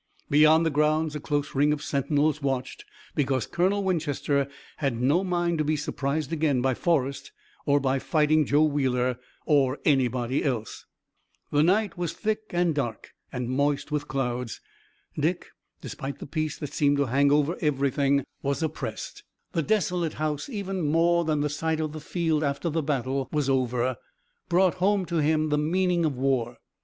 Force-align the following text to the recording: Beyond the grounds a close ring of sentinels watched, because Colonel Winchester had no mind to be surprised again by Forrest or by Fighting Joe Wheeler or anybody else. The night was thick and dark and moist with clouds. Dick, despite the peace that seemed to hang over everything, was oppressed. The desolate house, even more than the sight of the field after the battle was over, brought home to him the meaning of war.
Beyond 0.31 0.65
the 0.65 0.71
grounds 0.71 1.15
a 1.15 1.19
close 1.19 1.53
ring 1.53 1.71
of 1.71 1.83
sentinels 1.83 2.41
watched, 2.41 2.85
because 3.13 3.45
Colonel 3.45 3.83
Winchester 3.83 4.47
had 4.77 4.99
no 4.99 5.23
mind 5.23 5.59
to 5.59 5.63
be 5.63 5.75
surprised 5.75 6.33
again 6.33 6.59
by 6.59 6.73
Forrest 6.73 7.31
or 7.67 7.79
by 7.79 7.99
Fighting 7.99 8.43
Joe 8.47 8.63
Wheeler 8.63 9.19
or 9.45 9.77
anybody 9.85 10.43
else. 10.43 10.87
The 11.51 11.61
night 11.61 11.99
was 11.99 12.13
thick 12.13 12.41
and 12.49 12.73
dark 12.73 13.11
and 13.31 13.47
moist 13.47 13.91
with 13.91 14.07
clouds. 14.07 14.59
Dick, 15.19 15.49
despite 15.81 16.17
the 16.17 16.25
peace 16.25 16.57
that 16.57 16.73
seemed 16.73 16.97
to 16.97 17.05
hang 17.05 17.31
over 17.31 17.55
everything, 17.61 18.23
was 18.41 18.63
oppressed. 18.63 19.21
The 19.51 19.61
desolate 19.61 20.13
house, 20.13 20.49
even 20.49 20.81
more 20.81 21.23
than 21.25 21.41
the 21.41 21.47
sight 21.49 21.79
of 21.79 21.91
the 21.91 22.01
field 22.01 22.43
after 22.43 22.71
the 22.71 22.81
battle 22.81 23.29
was 23.31 23.51
over, 23.51 23.97
brought 24.49 24.73
home 24.81 25.05
to 25.05 25.17
him 25.17 25.49
the 25.49 25.59
meaning 25.59 26.05
of 26.05 26.17
war. 26.17 26.57